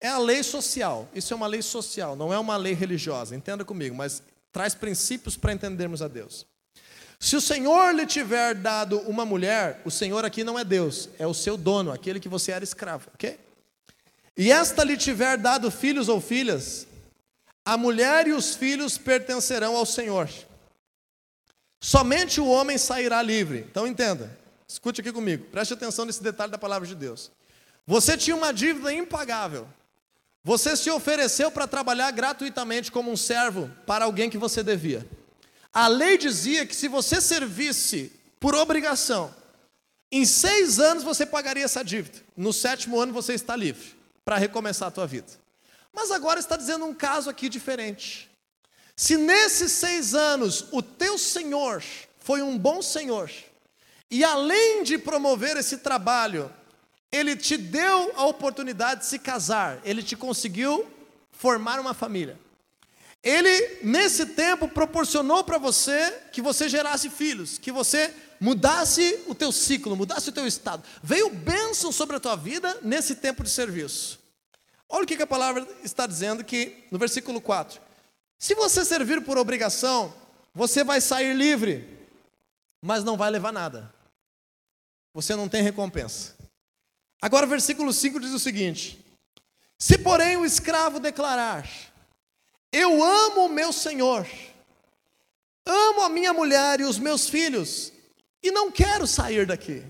[0.00, 3.64] É a lei social, isso é uma lei social, não é uma lei religiosa, entenda
[3.64, 6.46] comigo, mas traz princípios para entendermos a Deus.
[7.18, 11.26] Se o Senhor lhe tiver dado uma mulher, o Senhor aqui não é Deus, é
[11.26, 13.38] o seu dono, aquele que você era escravo, ok?
[14.36, 16.86] E esta lhe tiver dado filhos ou filhas,
[17.64, 20.30] a mulher e os filhos pertencerão ao Senhor.
[21.80, 23.66] Somente o homem sairá livre.
[23.70, 27.30] Então entenda, escute aqui comigo, preste atenção nesse detalhe da palavra de Deus.
[27.86, 29.66] Você tinha uma dívida impagável.
[30.48, 35.06] Você se ofereceu para trabalhar gratuitamente como um servo para alguém que você devia.
[35.74, 39.34] A lei dizia que se você servisse por obrigação,
[40.10, 42.20] em seis anos você pagaria essa dívida.
[42.34, 45.26] No sétimo ano você está livre para recomeçar a tua vida.
[45.92, 48.30] Mas agora está dizendo um caso aqui diferente.
[48.96, 51.84] Se nesses seis anos o teu Senhor
[52.20, 53.30] foi um bom Senhor,
[54.10, 56.50] e além de promover esse trabalho,
[57.10, 60.86] ele te deu a oportunidade de se casar, ele te conseguiu
[61.30, 62.38] formar uma família.
[63.22, 69.50] Ele, nesse tempo, proporcionou para você que você gerasse filhos, que você mudasse o teu
[69.50, 70.84] ciclo, mudasse o teu estado.
[71.02, 74.20] Veio bênção sobre a tua vida nesse tempo de serviço.
[74.88, 77.80] Olha o que a palavra está dizendo aqui no versículo 4.
[78.38, 80.14] Se você servir por obrigação,
[80.54, 81.98] você vai sair livre,
[82.80, 83.92] mas não vai levar nada.
[85.12, 86.37] Você não tem recompensa.
[87.20, 89.04] Agora, versículo 5 diz o seguinte:
[89.78, 91.68] Se, porém, o escravo declarar:
[92.72, 94.26] Eu amo o meu senhor,
[95.66, 97.92] amo a minha mulher e os meus filhos,
[98.42, 99.84] e não quero sair daqui,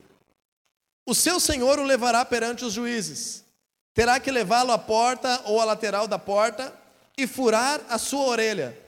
[1.07, 3.45] o seu senhor o levará perante os juízes,
[3.93, 6.75] terá que levá-lo à porta ou à lateral da porta
[7.17, 8.79] e furar a sua orelha,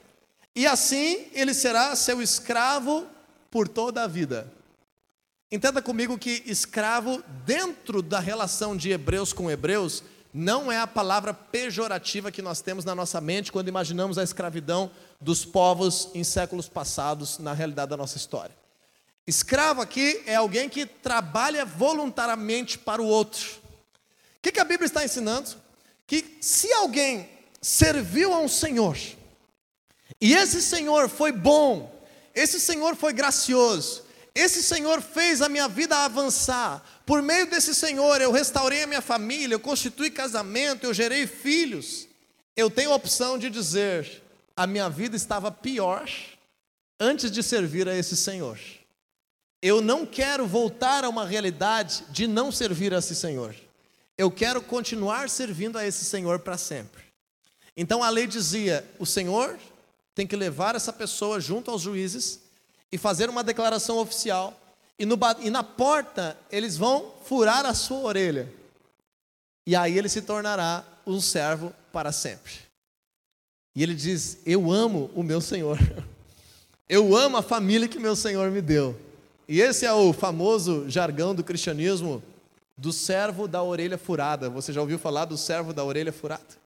[0.55, 3.07] e assim ele será seu escravo
[3.50, 4.50] por toda a vida.
[5.52, 11.34] Entenda comigo que escravo, dentro da relação de hebreus com hebreus, não é a palavra
[11.34, 16.68] pejorativa que nós temos na nossa mente quando imaginamos a escravidão dos povos em séculos
[16.68, 18.54] passados na realidade da nossa história.
[19.26, 23.60] Escravo aqui é alguém que trabalha voluntariamente para o outro.
[24.38, 25.50] O que, a Bíblia está ensinando?
[26.06, 27.28] Que se alguém
[27.60, 28.96] serviu a um Senhor,
[30.20, 31.92] e esse Senhor foi bom,
[32.34, 34.04] esse Senhor foi gracioso,
[34.40, 36.83] esse Senhor fez a minha vida avançar.
[37.05, 42.09] Por meio desse Senhor, eu restaurei a minha família, eu constituí casamento, eu gerei filhos.
[42.57, 44.22] Eu tenho a opção de dizer:
[44.57, 46.09] a minha vida estava pior
[46.98, 48.59] antes de servir a esse Senhor.
[49.62, 53.55] Eu não quero voltar a uma realidade de não servir a esse Senhor.
[54.16, 57.03] Eu quero continuar servindo a esse Senhor para sempre.
[57.76, 59.59] Então a lei dizia: o Senhor
[60.14, 62.49] tem que levar essa pessoa junto aos juízes
[62.92, 64.59] e fazer uma declaração oficial,
[64.98, 68.53] e, no, e na porta eles vão furar a sua orelha,
[69.66, 72.53] e aí ele se tornará um servo para sempre.
[73.74, 75.79] E ele diz: Eu amo o meu Senhor,
[76.88, 78.98] eu amo a família que meu Senhor me deu.
[79.48, 82.22] E esse é o famoso jargão do cristianismo
[82.76, 84.48] do servo da orelha furada.
[84.48, 86.61] Você já ouviu falar do servo da orelha furada?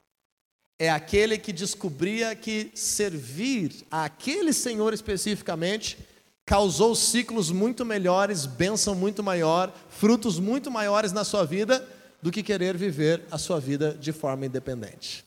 [0.79, 5.99] É aquele que descobria que servir aquele Senhor especificamente
[6.47, 11.87] causou ciclos muito melhores, bênção muito maior, frutos muito maiores na sua vida
[12.21, 15.25] do que querer viver a sua vida de forma independente.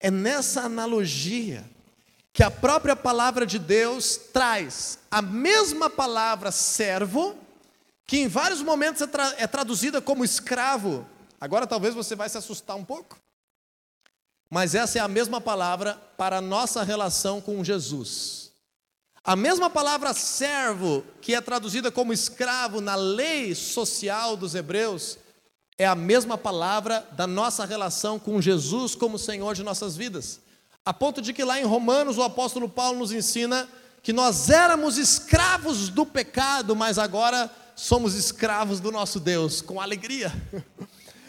[0.00, 1.64] É nessa analogia
[2.32, 7.36] que a própria palavra de Deus traz a mesma palavra servo,
[8.06, 11.06] que em vários momentos é, tra é traduzida como escravo.
[11.40, 13.18] Agora talvez você vai se assustar um pouco.
[14.48, 18.41] Mas essa é a mesma palavra para a nossa relação com Jesus.
[19.24, 25.16] A mesma palavra servo, que é traduzida como escravo na lei social dos hebreus,
[25.78, 30.40] é a mesma palavra da nossa relação com Jesus como Senhor de nossas vidas.
[30.84, 33.68] A ponto de que lá em Romanos o apóstolo Paulo nos ensina
[34.02, 40.32] que nós éramos escravos do pecado, mas agora somos escravos do nosso Deus, com alegria.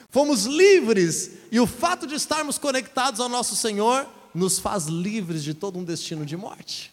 [0.10, 5.54] Fomos livres, e o fato de estarmos conectados ao nosso Senhor nos faz livres de
[5.54, 6.93] todo um destino de morte.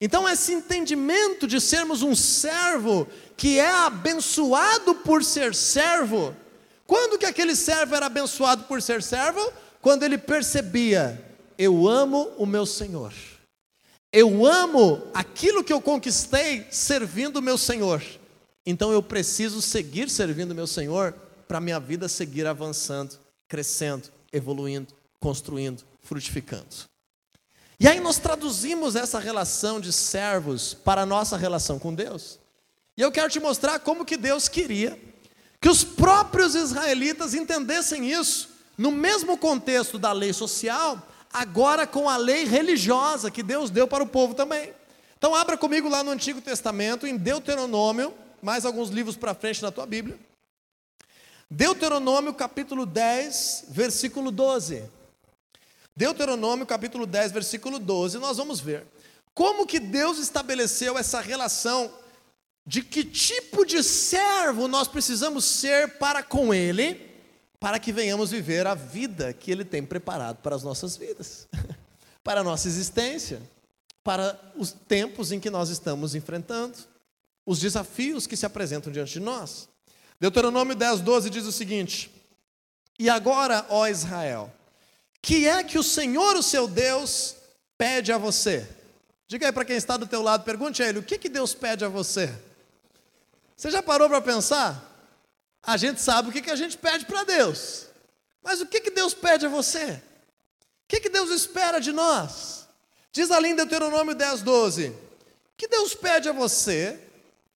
[0.00, 6.34] Então, esse entendimento de sermos um servo que é abençoado por ser servo,
[6.86, 9.40] quando que aquele servo era abençoado por ser servo?
[9.80, 11.22] Quando ele percebia:
[11.56, 13.12] eu amo o meu Senhor.
[14.12, 18.02] Eu amo aquilo que eu conquistei servindo o meu Senhor.
[18.64, 21.12] Então eu preciso seguir servindo o meu Senhor
[21.48, 26.93] para minha vida seguir avançando, crescendo, evoluindo, construindo, frutificando.
[27.78, 32.38] E aí nós traduzimos essa relação de servos para a nossa relação com Deus.
[32.96, 34.98] E eu quero te mostrar como que Deus queria
[35.60, 42.18] que os próprios israelitas entendessem isso no mesmo contexto da lei social, agora com a
[42.18, 44.74] lei religiosa que Deus deu para o povo também.
[45.16, 49.70] Então abra comigo lá no Antigo Testamento, em Deuteronômio, mais alguns livros para frente na
[49.70, 50.18] tua Bíblia.
[51.50, 54.84] Deuteronômio capítulo 10, versículo 12.
[55.96, 58.84] Deuteronômio capítulo 10, versículo 12, nós vamos ver
[59.32, 61.92] como que Deus estabeleceu essa relação
[62.66, 67.12] de que tipo de servo nós precisamos ser para com Ele,
[67.60, 71.48] para que venhamos viver a vida que Ele tem preparado para as nossas vidas,
[72.22, 73.42] para a nossa existência,
[74.02, 76.76] para os tempos em que nós estamos enfrentando,
[77.46, 79.68] os desafios que se apresentam diante de nós.
[80.18, 82.10] Deuteronômio 10, 12 diz o seguinte:
[82.98, 84.50] E agora, ó Israel,
[85.24, 87.36] que é que o Senhor, o seu Deus,
[87.78, 88.68] pede a você?
[89.26, 91.54] Diga aí para quem está do teu lado, pergunte a ele, o que, que Deus
[91.54, 92.30] pede a você?
[93.56, 94.84] Você já parou para pensar?
[95.62, 97.86] A gente sabe o que, que a gente pede para Deus.
[98.42, 99.92] Mas o que, que Deus pede a você?
[99.92, 102.68] O que, que Deus espera de nós?
[103.10, 104.94] Diz ali em Deuteronômio 10, 12:
[105.56, 107.00] que Deus pede a você,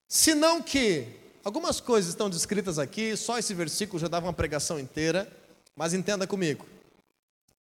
[0.09, 1.07] senão que,
[1.45, 5.31] algumas coisas estão descritas aqui, só esse versículo já dava uma pregação inteira,
[5.77, 6.78] mas entenda comigo.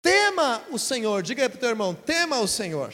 [0.04, 2.92] Tema o Senhor, diga aí para o teu irmão, tema o Senhor.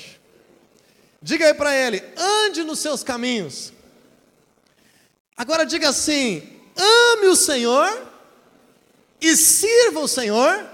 [1.20, 3.72] Diga aí para ele, ande nos seus caminhos.
[5.36, 8.08] Agora diga assim: ame o Senhor
[9.20, 10.70] e sirva o Senhor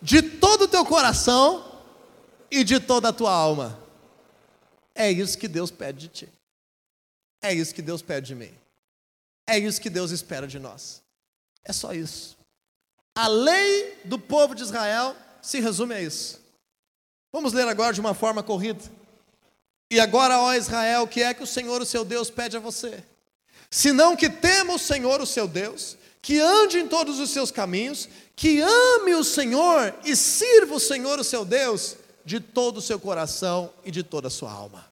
[0.00, 1.82] de todo o teu coração
[2.50, 3.78] e de toda a tua alma.
[4.94, 6.28] É isso que Deus pede de ti.
[7.42, 8.54] É isso que Deus pede de mim.
[9.46, 11.02] É isso que Deus espera de nós.
[11.62, 12.38] É só isso.
[13.14, 15.14] A lei do povo de Israel
[15.48, 16.40] se resume a isso.
[17.32, 18.82] Vamos ler agora de uma forma corrida.
[19.90, 22.60] E agora, ó Israel, o que é que o Senhor, o seu Deus, pede a
[22.60, 23.02] você?
[23.70, 28.08] senão que tema o Senhor, o seu Deus, que ande em todos os seus caminhos,
[28.34, 32.98] que ame o Senhor e sirva o Senhor, o seu Deus, de todo o seu
[32.98, 34.87] coração e de toda a sua alma.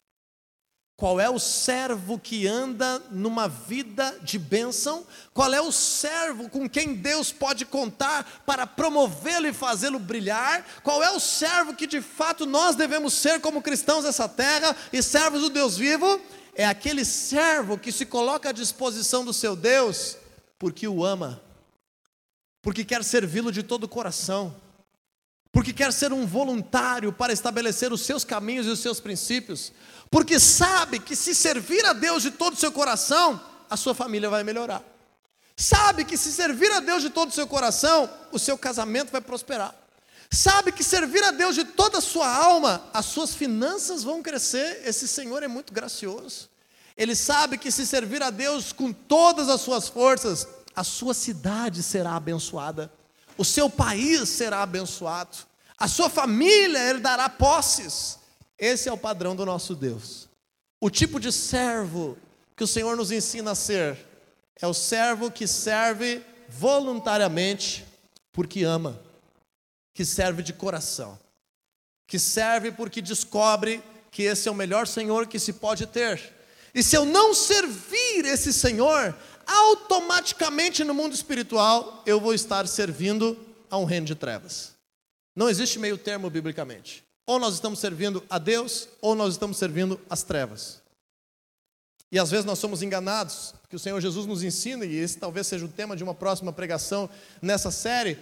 [0.96, 5.06] Qual é o servo que anda numa vida de bênção?
[5.34, 10.64] Qual é o servo com quem Deus pode contar para promovê-lo e fazê-lo brilhar?
[10.82, 15.02] Qual é o servo que de fato nós devemos ser como cristãos dessa terra e
[15.02, 16.20] servos do Deus vivo?
[16.56, 20.16] é aquele servo que se coloca à disposição do seu Deus
[20.58, 21.40] porque o ama,
[22.62, 24.56] porque quer servi-lo de todo o coração,
[25.56, 29.72] porque quer ser um voluntário para estabelecer os seus caminhos e os seus princípios,
[30.10, 33.40] porque sabe que se servir a Deus de todo o seu coração,
[33.70, 34.82] a sua família vai melhorar.
[35.56, 39.22] Sabe que se servir a Deus de todo o seu coração, o seu casamento vai
[39.22, 39.74] prosperar.
[40.30, 44.82] Sabe que servir a Deus de toda a sua alma, as suas finanças vão crescer.
[44.84, 46.50] Esse Senhor é muito gracioso.
[46.94, 51.82] Ele sabe que se servir a Deus com todas as suas forças, a sua cidade
[51.82, 52.92] será abençoada,
[53.36, 55.36] o seu país será abençoado,
[55.78, 58.18] a sua família herdará posses.
[58.58, 60.28] Esse é o padrão do nosso Deus.
[60.80, 62.16] O tipo de servo
[62.56, 63.98] que o Senhor nos ensina a ser
[64.60, 67.84] é o servo que serve voluntariamente
[68.32, 68.98] porque ama
[69.96, 71.18] que serve de coração,
[72.06, 76.34] que serve porque descobre que esse é o melhor Senhor que se pode ter.
[76.74, 79.16] E se eu não servir esse Senhor,
[79.46, 83.38] automaticamente no mundo espiritual eu vou estar servindo
[83.70, 84.74] a um reino de trevas.
[85.34, 87.04] Não existe meio termo biblicamente.
[87.26, 90.80] Ou nós estamos servindo a Deus, ou nós estamos servindo as trevas.
[92.10, 95.46] E às vezes nós somos enganados, que o Senhor Jesus nos ensina, e esse talvez
[95.46, 97.10] seja o tema de uma próxima pregação
[97.42, 98.16] nessa série,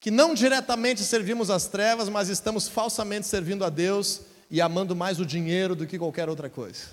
[0.00, 5.20] que não diretamente servimos as trevas, mas estamos falsamente servindo a Deus e amando mais
[5.20, 6.84] o dinheiro do que qualquer outra coisa.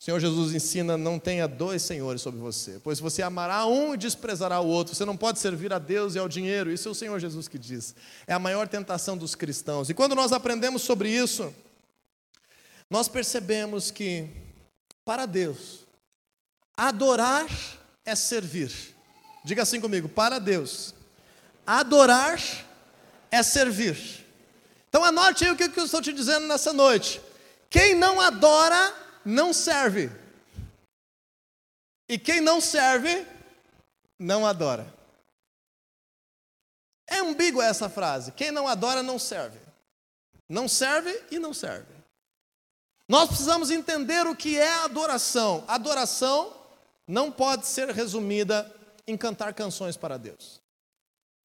[0.00, 3.96] O Senhor Jesus ensina: não tenha dois senhores sobre você, pois você amará um e
[3.96, 4.94] desprezará o outro.
[4.94, 6.70] Você não pode servir a Deus e ao dinheiro.
[6.70, 7.94] Isso é o Senhor Jesus que diz.
[8.26, 9.90] É a maior tentação dos cristãos.
[9.90, 11.52] E quando nós aprendemos sobre isso,
[12.88, 14.28] nós percebemos que,
[15.04, 15.84] para Deus,
[16.76, 17.46] adorar
[18.04, 18.72] é servir.
[19.44, 20.94] Diga assim comigo: para Deus,
[21.66, 22.40] adorar
[23.30, 24.26] é servir.
[24.88, 27.20] Então anote aí o que eu estou te dizendo nessa noite.
[27.68, 28.94] Quem não adora,
[29.24, 30.10] não serve.
[32.08, 33.26] E quem não serve,
[34.18, 34.92] não adora.
[37.06, 38.32] É ambígua essa frase.
[38.32, 39.58] Quem não adora, não serve.
[40.48, 41.92] Não serve e não serve.
[43.08, 45.64] Nós precisamos entender o que é adoração.
[45.66, 46.54] Adoração
[47.06, 48.70] não pode ser resumida
[49.06, 50.60] em cantar canções para Deus.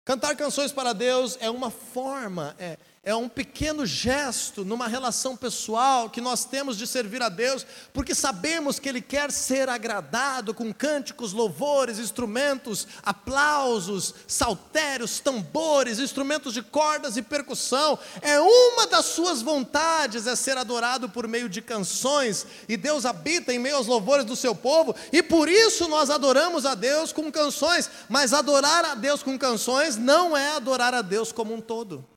[0.04, 6.10] Cantar canções para Deus é uma forma, é, é um pequeno gesto numa relação pessoal
[6.10, 10.74] que nós temos de servir a Deus, porque sabemos que Ele quer ser agradado com
[10.74, 18.00] cânticos, louvores, instrumentos, aplausos, saltérios, tambores, instrumentos de cordas e percussão.
[18.22, 23.54] É uma das Suas vontades é ser adorado por meio de canções, e Deus habita
[23.54, 27.30] em meio aos louvores do Seu povo, e por isso nós adoramos a Deus com
[27.30, 32.13] canções, mas adorar a Deus com canções não é adorar a Deus como um todo.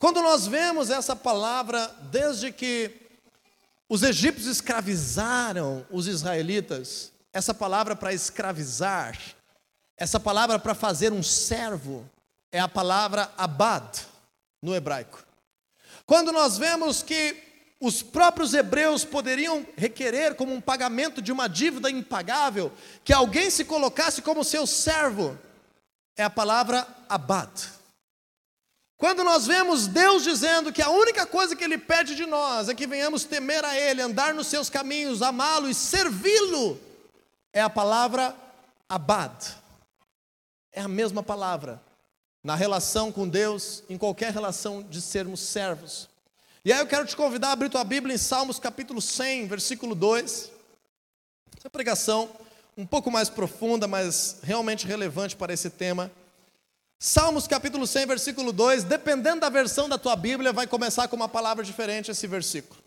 [0.00, 2.90] Quando nós vemos essa palavra, desde que
[3.86, 9.20] os egípcios escravizaram os israelitas, essa palavra para escravizar,
[9.98, 12.08] essa palavra para fazer um servo,
[12.50, 14.00] é a palavra abad
[14.62, 15.22] no hebraico.
[16.06, 17.36] Quando nós vemos que
[17.78, 22.72] os próprios hebreus poderiam requerer como um pagamento de uma dívida impagável,
[23.04, 25.38] que alguém se colocasse como seu servo,
[26.16, 27.79] é a palavra abad.
[29.00, 32.74] Quando nós vemos Deus dizendo que a única coisa que Ele pede de nós é
[32.74, 36.78] que venhamos temer a Ele, andar nos seus caminhos, amá-lo e servi-lo,
[37.50, 38.36] é a palavra
[38.86, 39.56] abad.
[40.70, 41.80] É a mesma palavra.
[42.44, 46.06] Na relação com Deus, em qualquer relação de sermos servos.
[46.62, 49.94] E aí eu quero te convidar a abrir tua Bíblia em Salmos capítulo 100, versículo
[49.94, 50.52] 2.
[51.56, 52.28] Essa pregação
[52.76, 56.12] um pouco mais profunda, mas realmente relevante para esse tema.
[57.02, 61.30] Salmos capítulo 100, versículo 2, dependendo da versão da tua Bíblia, vai começar com uma
[61.30, 62.78] palavra diferente esse versículo.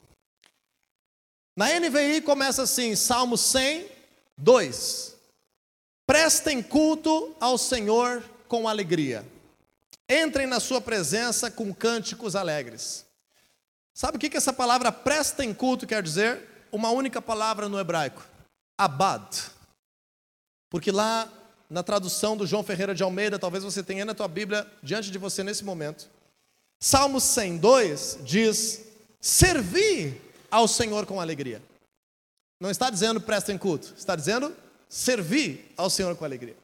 [1.57, 3.89] Na NVI começa assim, Salmo 100,
[4.37, 5.15] 2.
[6.05, 9.25] Prestem culto ao Senhor com alegria.
[10.07, 13.07] Entrem na sua presença com cânticos alegres.
[13.95, 16.67] Sabe o que, que essa palavra prestem culto quer dizer?
[16.71, 18.23] Uma única palavra no hebraico:
[18.77, 19.51] abad.
[20.69, 21.27] Porque lá
[21.73, 25.17] na tradução do João Ferreira de Almeida, talvez você tenha na tua Bíblia diante de
[25.17, 26.07] você nesse momento.
[26.79, 28.81] Salmo 102 diz:
[29.19, 30.21] servir
[30.51, 31.59] ao Senhor com alegria.
[32.59, 34.55] Não está dizendo prestem culto, está dizendo
[34.87, 36.55] servir ao Senhor com alegria.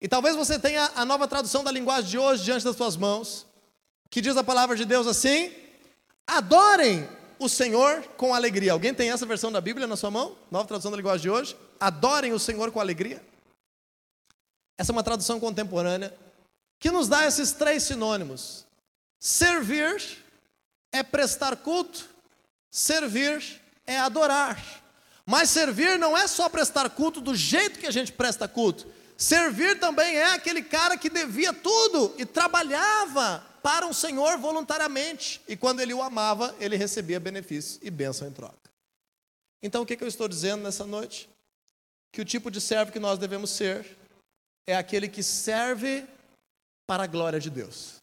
[0.00, 3.44] E talvez você tenha a nova tradução da linguagem de hoje diante das suas mãos,
[4.08, 5.50] que diz a palavra de Deus assim:
[6.24, 7.08] adorem
[7.40, 8.72] o Senhor com alegria.
[8.72, 10.36] Alguém tem essa versão da Bíblia na sua mão?
[10.48, 11.56] Nova tradução da linguagem de hoje?
[11.80, 13.20] Adorem o Senhor com alegria.
[14.78, 16.16] Essa é uma tradução contemporânea
[16.78, 18.64] que nos dá esses três sinônimos.
[19.18, 20.24] Servir
[20.92, 22.08] é prestar culto,
[22.70, 24.62] servir é adorar.
[25.26, 28.86] Mas servir não é só prestar culto do jeito que a gente presta culto.
[29.16, 35.42] Servir também é aquele cara que devia tudo e trabalhava para um Senhor voluntariamente.
[35.48, 38.70] E quando ele o amava, ele recebia benefício e bênção em troca.
[39.60, 41.28] Então o que, que eu estou dizendo nessa noite?
[42.12, 43.97] Que o tipo de servo que nós devemos ser
[44.68, 46.06] é aquele que serve
[46.86, 47.96] para a glória de Deus.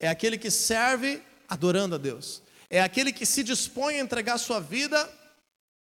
[0.00, 2.42] É aquele que serve adorando a Deus.
[2.70, 5.12] É aquele que se dispõe a entregar sua vida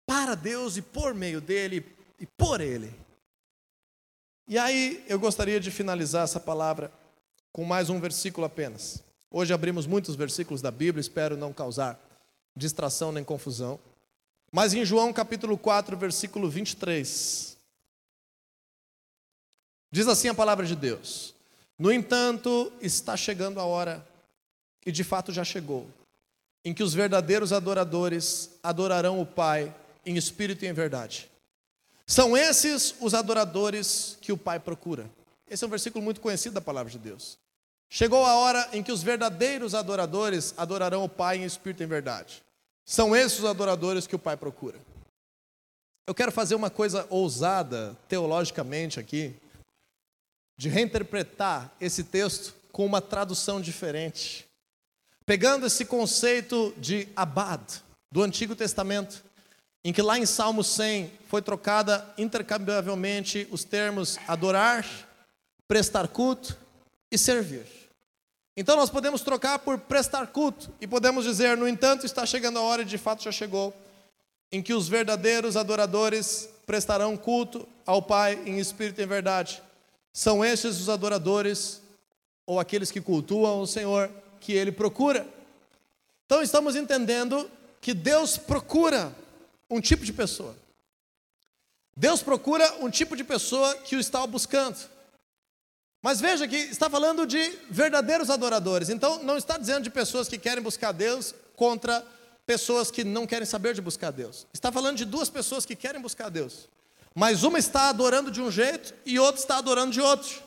[0.04, 1.86] para Deus e por meio dele
[2.18, 2.92] e por ele.
[4.48, 6.90] E aí eu gostaria de finalizar essa palavra
[7.52, 9.04] com mais um versículo apenas.
[9.30, 11.96] Hoje abrimos muitos versículos da Bíblia, espero não causar
[12.56, 13.78] distração nem confusão.
[14.50, 17.53] Mas em João capítulo 4, versículo 23,
[19.94, 21.32] Diz assim a palavra de Deus:
[21.78, 24.04] No entanto, está chegando a hora,
[24.84, 25.86] e de fato já chegou,
[26.64, 29.72] em que os verdadeiros adoradores adorarão o Pai
[30.04, 31.30] em espírito e em verdade.
[32.04, 35.08] São esses os adoradores que o Pai procura.
[35.48, 37.38] Esse é um versículo muito conhecido da palavra de Deus.
[37.88, 41.88] Chegou a hora em que os verdadeiros adoradores adorarão o Pai em espírito e em
[41.88, 42.42] verdade.
[42.84, 44.80] São esses os adoradores que o Pai procura.
[46.04, 49.36] Eu quero fazer uma coisa ousada, teologicamente aqui,
[50.56, 54.46] de reinterpretar esse texto com uma tradução diferente.
[55.26, 57.60] Pegando esse conceito de abad
[58.10, 59.24] do Antigo Testamento,
[59.84, 64.86] em que lá em Salmo 100 foi trocada intercambiavelmente os termos adorar,
[65.68, 66.56] prestar culto
[67.10, 67.66] e servir.
[68.56, 72.62] Então nós podemos trocar por prestar culto e podemos dizer, no entanto, está chegando a
[72.62, 73.74] hora e de fato já chegou,
[74.52, 79.60] em que os verdadeiros adoradores prestarão culto ao Pai em espírito e em verdade.
[80.14, 81.82] São estes os adoradores
[82.46, 84.08] ou aqueles que cultuam o Senhor
[84.40, 85.26] que ele procura.
[86.24, 87.50] Então estamos entendendo
[87.80, 89.12] que Deus procura
[89.68, 90.56] um tipo de pessoa.
[91.96, 94.78] Deus procura um tipo de pessoa que o está buscando.
[96.00, 98.90] Mas veja que está falando de verdadeiros adoradores.
[98.90, 102.06] Então não está dizendo de pessoas que querem buscar Deus contra
[102.46, 104.46] pessoas que não querem saber de buscar Deus.
[104.54, 106.68] Está falando de duas pessoas que querem buscar Deus.
[107.14, 110.42] Mas uma está adorando de um jeito e outra está adorando de outro.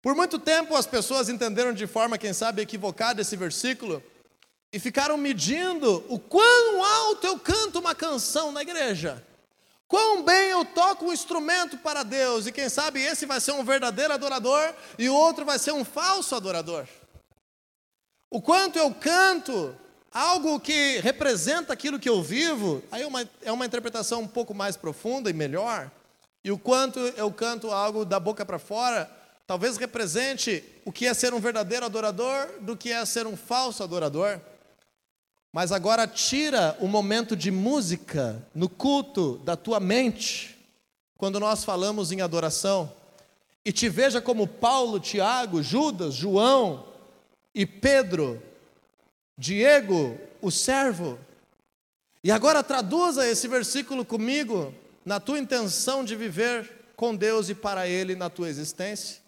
[0.00, 4.02] Por muito tempo as pessoas entenderam de forma, quem sabe, equivocada esse versículo
[4.72, 9.24] e ficaram medindo o quão alto eu canto uma canção na igreja.
[9.86, 13.62] Quão bem eu toco um instrumento para Deus, e quem sabe esse vai ser um
[13.62, 16.88] verdadeiro adorador e o outro vai ser um falso adorador.
[18.30, 19.76] O quanto eu canto
[20.14, 24.54] algo que representa aquilo que eu vivo, aí é uma, é uma interpretação um pouco
[24.54, 25.90] mais profunda e melhor.
[26.44, 29.10] E o quanto eu canto algo da boca para fora,
[29.44, 33.82] talvez represente o que é ser um verdadeiro adorador do que é ser um falso
[33.82, 34.40] adorador.
[35.52, 40.56] Mas agora tira o momento de música no culto da tua mente,
[41.16, 42.92] quando nós falamos em adoração,
[43.64, 46.86] e te veja como Paulo, Tiago, Judas, João
[47.54, 48.42] e Pedro,
[49.36, 51.18] Diego, o servo.
[52.22, 54.74] E agora traduza esse versículo comigo
[55.04, 59.20] na tua intenção de viver com Deus e para Ele na tua existência.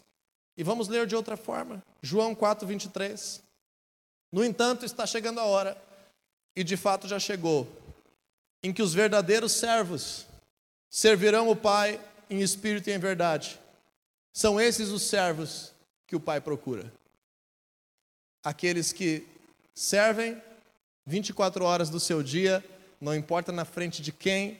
[0.57, 1.83] E vamos ler de outra forma.
[2.01, 3.43] João 4, 23.
[4.31, 5.77] No entanto, está chegando a hora
[6.55, 7.67] e de fato já chegou,
[8.63, 10.25] em que os verdadeiros servos
[10.89, 13.59] servirão o Pai em espírito e em verdade.
[14.33, 15.71] São esses os servos
[16.07, 16.91] que o Pai procura.
[18.43, 19.27] Aqueles que
[19.77, 20.41] servem
[21.05, 22.65] 24 horas do seu dia,
[22.99, 24.59] não importa na frente de quem,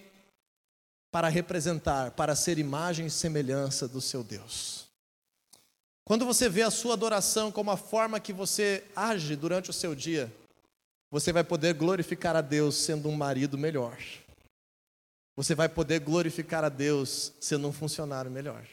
[1.11, 4.85] para representar, para ser imagem e semelhança do seu Deus.
[6.05, 9.95] Quando você vê a sua adoração como a forma que você age durante o seu
[9.95, 10.31] dia,
[11.09, 13.97] você vai poder glorificar a Deus sendo um marido melhor.
[15.35, 18.63] Você vai poder glorificar a Deus sendo um funcionário melhor.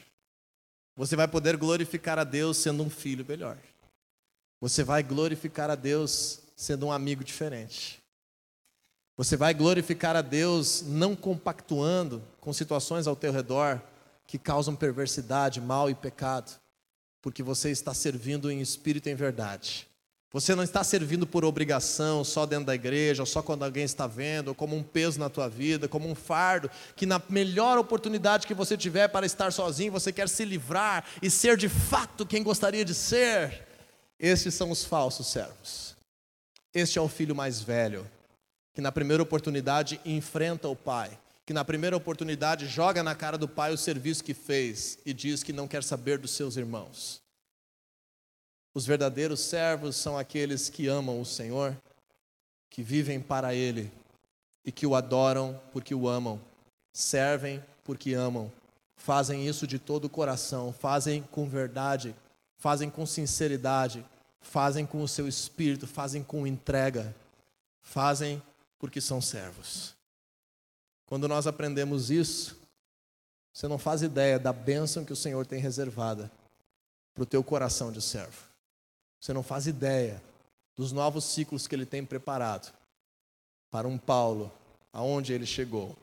[0.95, 3.57] Você vai poder glorificar a Deus sendo um filho melhor.
[4.64, 8.02] Você vai glorificar a Deus sendo um amigo diferente.
[9.14, 13.78] Você vai glorificar a Deus não compactuando com situações ao teu redor
[14.26, 16.50] que causam perversidade, mal e pecado,
[17.20, 19.86] porque você está servindo em espírito e em verdade.
[20.32, 24.06] Você não está servindo por obrigação, só dentro da igreja, ou só quando alguém está
[24.06, 28.46] vendo, ou como um peso na tua vida, como um fardo, que na melhor oportunidade
[28.46, 32.42] que você tiver para estar sozinho, você quer se livrar e ser de fato quem
[32.42, 33.74] gostaria de ser.
[34.18, 35.96] Estes são os falsos servos.
[36.72, 38.08] Este é o filho mais velho,
[38.72, 43.48] que na primeira oportunidade enfrenta o pai, que na primeira oportunidade joga na cara do
[43.48, 47.22] pai o serviço que fez e diz que não quer saber dos seus irmãos.
[48.74, 51.76] Os verdadeiros servos são aqueles que amam o Senhor,
[52.68, 53.90] que vivem para Ele
[54.64, 56.40] e que o adoram porque o amam,
[56.92, 58.50] servem porque amam,
[58.96, 62.16] fazem isso de todo o coração, fazem com verdade,
[62.64, 64.02] fazem com sinceridade,
[64.40, 67.14] fazem com o seu espírito, fazem com entrega,
[67.82, 68.42] fazem
[68.78, 69.94] porque são servos.
[71.04, 72.56] Quando nós aprendemos isso,
[73.52, 76.32] você não faz ideia da bênção que o Senhor tem reservada
[77.12, 78.42] para o teu coração de servo.
[79.20, 80.22] Você não faz ideia
[80.74, 82.72] dos novos ciclos que ele tem preparado
[83.70, 84.50] para um Paulo,
[84.90, 85.94] aonde ele chegou,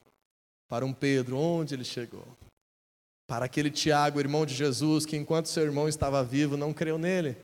[0.69, 2.27] para um Pedro, onde ele chegou,
[3.31, 7.37] para aquele Tiago, irmão de Jesus, que enquanto seu irmão estava vivo não creu nele,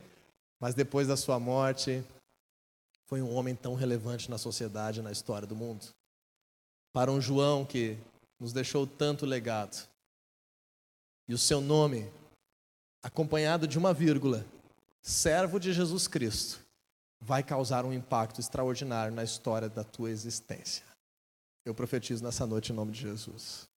[0.59, 2.03] mas depois da sua morte
[3.05, 5.85] foi um homem tão relevante na sociedade, na história do mundo.
[6.91, 7.97] Para um João que
[8.37, 9.87] nos deixou tanto legado.
[11.25, 12.11] E o seu nome,
[13.01, 14.45] acompanhado de uma vírgula,
[15.01, 16.59] servo de Jesus Cristo,
[17.21, 20.83] vai causar um impacto extraordinário na história da tua existência.
[21.63, 23.69] Eu profetizo nessa noite em nome de Jesus.